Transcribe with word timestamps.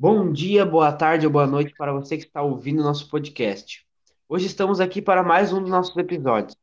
Bom 0.00 0.32
dia, 0.32 0.64
boa 0.64 0.92
tarde 0.92 1.26
ou 1.26 1.32
boa 1.32 1.44
noite 1.44 1.74
para 1.76 1.92
você 1.92 2.16
que 2.16 2.22
está 2.22 2.40
ouvindo 2.40 2.84
nosso 2.84 3.08
podcast. 3.08 3.84
Hoje 4.28 4.46
estamos 4.46 4.78
aqui 4.78 5.02
para 5.02 5.24
mais 5.24 5.52
um 5.52 5.60
dos 5.60 5.70
nossos 5.72 5.96
episódios. 5.96 6.56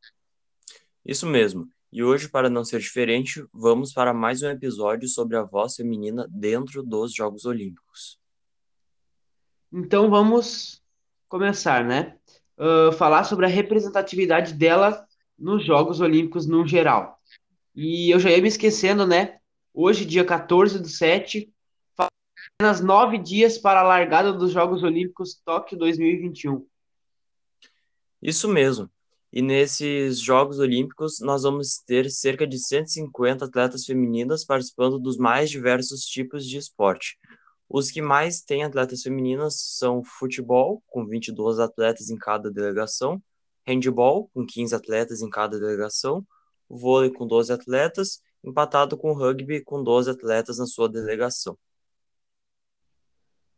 Isso 1.06 1.28
mesmo. 1.28 1.68
E 1.92 2.02
hoje, 2.02 2.30
para 2.30 2.50
não 2.50 2.64
ser 2.64 2.80
diferente, 2.80 3.46
vamos 3.52 3.92
para 3.92 4.14
mais 4.14 4.42
um 4.42 4.50
episódio 4.50 5.10
sobre 5.10 5.36
a 5.36 5.44
voz 5.44 5.76
feminina 5.76 6.26
dentro 6.30 6.82
dos 6.82 7.14
Jogos 7.14 7.44
Olímpicos. 7.44 8.18
Então 9.70 10.10
vamos 10.10 10.82
começar, 11.28 11.84
né? 11.84 12.16
Uh, 12.58 12.94
falar 12.94 13.26
sobre 13.26 13.46
a 13.46 13.50
representatividade 13.50 14.54
dela 14.54 15.06
nos 15.38 15.66
Jogos 15.66 16.00
Olímpicos 16.00 16.48
no 16.48 16.66
geral. 16.66 17.20
E 17.76 18.10
eu 18.10 18.18
já 18.18 18.32
ia 18.32 18.42
me 18.42 18.48
esquecendo, 18.48 19.06
né? 19.06 19.40
Hoje, 19.74 20.06
dia 20.06 20.24
14 20.24 20.80
do 20.80 20.88
7, 20.88 21.54
apenas 22.58 22.80
nove 22.80 23.18
dias 23.18 23.58
para 23.58 23.82
a 23.82 23.84
largada 23.84 24.32
dos 24.32 24.54
Jogos 24.54 24.82
Olímpicos 24.82 25.36
Tóquio 25.44 25.78
2021. 25.78 26.66
Isso 28.22 28.48
mesmo. 28.48 28.90
E 29.32 29.42
nesses 29.42 30.22
Jogos 30.22 30.58
Olímpicos, 30.60 31.20
nós 31.20 31.44
vamos 31.44 31.80
ter 31.80 32.10
cerca 32.10 32.48
de 32.48 32.58
150 32.58 33.44
atletas 33.44 33.84
femininas 33.84 34.46
participando 34.46 34.98
dos 34.98 35.18
mais 35.18 35.50
diversos 35.50 36.06
tipos 36.06 36.48
de 36.48 36.58
esporte. 36.58 37.18
Os 37.68 37.92
que 37.92 38.02
mais 38.02 38.40
têm 38.40 38.64
atletas 38.64 39.02
femininas 39.02 39.56
são 39.78 40.02
futebol, 40.02 40.82
com 40.88 41.06
22 41.06 41.60
atletas 41.60 42.10
em 42.10 42.16
cada 42.16 42.50
delegação, 42.50 43.22
handball, 43.68 44.30
com 44.34 44.46
15 44.46 44.74
atletas 44.74 45.22
em 45.22 45.30
cada 45.30 45.60
delegação, 45.60 46.26
vôlei 46.70 47.12
com 47.12 47.28
12 47.28 47.52
atletas, 47.52 48.22
empatado 48.42 48.96
com 48.96 49.12
rugby, 49.12 49.62
com 49.62 49.84
12 49.84 50.10
atletas 50.10 50.58
na 50.58 50.66
sua 50.66 50.88
delegação. 50.88 51.58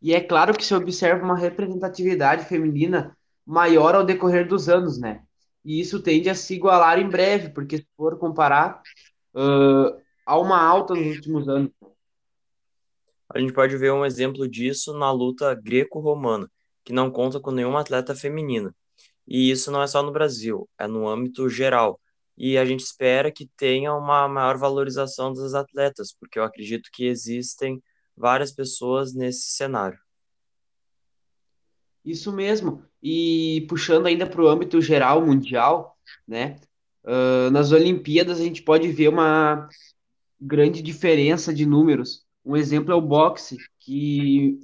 E 0.02 0.14
é 0.14 0.22
claro 0.22 0.54
que 0.54 0.66
se 0.66 0.74
observa 0.76 1.24
uma 1.24 1.38
representatividade 1.38 2.46
feminina 2.46 3.18
maior 3.46 3.96
ao 3.96 4.06
decorrer 4.06 4.48
dos 4.48 4.70
anos, 4.70 5.00
né? 5.00 5.24
E 5.64 5.80
isso 5.80 6.02
tende 6.02 6.30
a 6.30 6.36
se 6.36 6.54
igualar 6.56 7.00
em 7.00 7.10
breve, 7.10 7.50
porque 7.50 7.78
se 7.78 7.88
for 7.96 8.18
comparar, 8.18 8.82
uh, 9.34 10.02
há 10.26 10.38
uma 10.38 10.62
alta 10.62 10.94
nos 10.94 11.16
últimos 11.16 11.48
anos. 11.50 11.72
A 13.30 13.40
gente 13.40 13.52
pode 13.52 13.76
ver 13.76 13.92
um 13.92 14.06
exemplo 14.06 14.48
disso 14.48 14.98
na 14.98 15.12
luta 15.12 15.54
greco-romana, 15.54 16.50
que 16.86 16.94
não 16.94 17.12
conta 17.12 17.40
com 17.40 17.52
nenhuma 17.52 17.82
atleta 17.82 18.16
feminina. 18.16 18.74
E 19.28 19.52
isso 19.52 19.70
não 19.70 19.82
é 19.82 19.88
só 19.88 20.02
no 20.02 20.12
Brasil, 20.12 20.70
é 20.80 20.88
no 20.88 21.08
âmbito 21.08 21.50
geral. 21.50 22.00
E 22.38 22.58
a 22.58 22.64
gente 22.64 22.82
espera 22.82 23.32
que 23.32 23.50
tenha 23.58 23.94
uma 23.94 24.28
maior 24.28 24.58
valorização 24.58 25.34
das 25.34 25.54
atletas, 25.54 26.16
porque 26.18 26.40
eu 26.40 26.44
acredito 26.44 26.90
que 26.94 27.06
existem 27.06 27.82
várias 28.18 28.52
pessoas 28.52 29.14
nesse 29.14 29.52
cenário. 29.52 30.00
Isso 32.04 32.32
mesmo. 32.32 32.84
E 33.04 33.66
puxando 33.70 34.08
ainda 34.08 34.26
para 34.26 34.42
o 34.42 34.48
âmbito 34.48 34.82
geral, 34.82 35.26
mundial, 35.26 35.98
né? 36.28 36.60
Uh, 37.04 37.52
nas 37.52 37.72
Olimpíadas 37.72 38.40
a 38.40 38.44
gente 38.44 38.64
pode 38.64 38.88
ver 38.90 39.10
uma 39.10 39.70
grande 40.40 40.82
diferença 40.82 41.54
de 41.54 41.66
números. 41.66 42.26
Um 42.44 42.56
exemplo 42.56 42.92
é 42.92 42.96
o 42.96 43.02
boxe, 43.02 43.58
que 43.80 44.60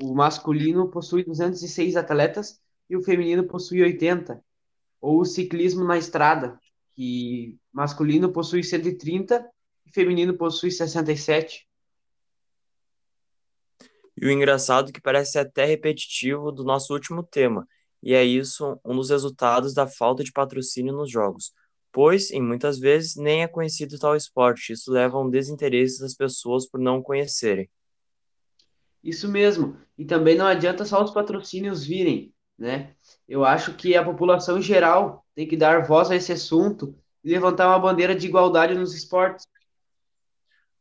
o 0.00 0.14
masculino 0.14 0.88
possui 0.88 1.24
206 1.24 1.96
atletas 1.96 2.60
e 2.90 2.96
o 2.96 3.02
feminino 3.02 3.44
possui 3.44 3.82
80. 3.82 4.42
Ou 5.00 5.20
o 5.20 5.24
ciclismo 5.24 5.84
na 5.84 5.96
estrada, 5.96 6.58
que 6.94 7.56
masculino 7.72 8.32
possui 8.32 8.62
130 8.62 9.48
e 9.86 9.92
feminino 9.92 10.34
possui 10.34 10.70
67. 10.70 11.66
E 14.22 14.26
o 14.28 14.30
engraçado 14.30 14.90
é 14.90 14.92
que 14.92 15.00
parece 15.00 15.36
até 15.36 15.64
repetitivo 15.64 16.52
do 16.52 16.62
nosso 16.62 16.92
último 16.92 17.24
tema, 17.24 17.66
e 18.00 18.14
é 18.14 18.22
isso 18.22 18.78
um 18.84 18.94
dos 18.94 19.10
resultados 19.10 19.74
da 19.74 19.88
falta 19.88 20.22
de 20.22 20.30
patrocínio 20.30 20.92
nos 20.92 21.10
jogos, 21.10 21.52
pois, 21.90 22.30
em 22.30 22.40
muitas 22.40 22.78
vezes, 22.78 23.16
nem 23.16 23.42
é 23.42 23.48
conhecido 23.48 23.98
tal 23.98 24.14
esporte. 24.14 24.74
Isso 24.74 24.92
leva 24.92 25.16
a 25.16 25.20
um 25.20 25.28
desinteresse 25.28 26.00
das 26.00 26.14
pessoas 26.14 26.68
por 26.68 26.78
não 26.78 27.02
conhecerem. 27.02 27.68
Isso 29.02 29.28
mesmo. 29.28 29.76
E 29.98 30.04
também 30.04 30.36
não 30.36 30.46
adianta 30.46 30.84
só 30.84 31.02
os 31.02 31.10
patrocínios 31.10 31.84
virem, 31.84 32.32
né? 32.56 32.94
Eu 33.28 33.44
acho 33.44 33.74
que 33.74 33.96
a 33.96 34.04
população 34.04 34.58
em 34.58 34.62
geral 34.62 35.26
tem 35.34 35.48
que 35.48 35.56
dar 35.56 35.84
voz 35.84 36.12
a 36.12 36.14
esse 36.14 36.30
assunto 36.30 36.96
e 37.24 37.30
levantar 37.32 37.66
uma 37.66 37.78
bandeira 37.80 38.14
de 38.14 38.28
igualdade 38.28 38.72
nos 38.72 38.94
esportes. 38.94 39.48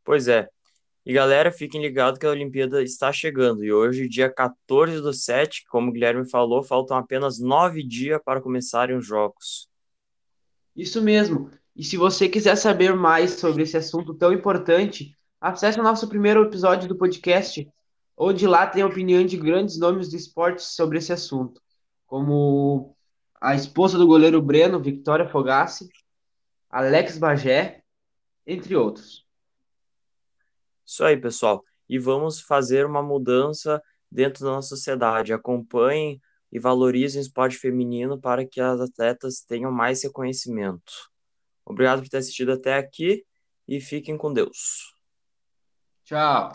Pois 0.03 0.27
é. 0.27 0.47
E 1.03 1.13
galera, 1.13 1.51
fiquem 1.51 1.81
ligados 1.81 2.19
que 2.19 2.25
a 2.25 2.29
Olimpíada 2.29 2.83
está 2.83 3.11
chegando. 3.11 3.63
E 3.63 3.73
hoje, 3.73 4.07
dia 4.07 4.31
14 4.31 5.01
do 5.01 5.11
7, 5.11 5.65
como 5.67 5.89
o 5.89 5.91
Guilherme 5.91 6.29
falou, 6.29 6.61
faltam 6.61 6.95
apenas 6.95 7.39
nove 7.39 7.83
dias 7.83 8.21
para 8.23 8.41
começarem 8.41 8.95
os 8.95 9.05
Jogos. 9.05 9.67
Isso 10.75 11.01
mesmo. 11.01 11.49
E 11.75 11.83
se 11.83 11.97
você 11.97 12.29
quiser 12.29 12.55
saber 12.55 12.95
mais 12.95 13.31
sobre 13.31 13.63
esse 13.63 13.75
assunto 13.75 14.13
tão 14.13 14.31
importante, 14.31 15.17
acesse 15.39 15.79
o 15.79 15.83
nosso 15.83 16.07
primeiro 16.07 16.43
episódio 16.43 16.87
do 16.87 16.95
podcast, 16.95 17.67
onde 18.15 18.45
lá 18.45 18.67
tem 18.67 18.83
a 18.83 18.87
opinião 18.87 19.25
de 19.25 19.37
grandes 19.37 19.79
nomes 19.79 20.09
do 20.09 20.15
esporte 20.15 20.61
sobre 20.63 20.99
esse 20.99 21.11
assunto, 21.11 21.59
como 22.05 22.95
a 23.39 23.55
esposa 23.55 23.97
do 23.97 24.05
goleiro 24.05 24.39
Breno, 24.39 24.79
Victoria 24.79 25.27
Fogassi, 25.27 25.89
Alex 26.69 27.17
Bagé, 27.17 27.81
entre 28.45 28.75
outros. 28.75 29.25
Isso 30.91 31.05
aí, 31.05 31.15
pessoal. 31.15 31.63
E 31.87 31.97
vamos 31.97 32.41
fazer 32.41 32.85
uma 32.85 33.01
mudança 33.01 33.81
dentro 34.11 34.43
da 34.43 34.51
nossa 34.51 34.67
sociedade. 34.67 35.31
Acompanhem 35.31 36.21
e 36.51 36.59
valorizem 36.59 37.21
o 37.21 37.23
esporte 37.23 37.55
feminino 37.57 38.19
para 38.19 38.45
que 38.45 38.59
as 38.59 38.81
atletas 38.81 39.39
tenham 39.39 39.71
mais 39.71 40.03
reconhecimento. 40.03 40.91
Obrigado 41.65 42.01
por 42.01 42.09
ter 42.09 42.17
assistido 42.17 42.51
até 42.51 42.75
aqui 42.77 43.25
e 43.65 43.79
fiquem 43.79 44.17
com 44.17 44.33
Deus. 44.33 44.93
Tchau. 46.03 46.51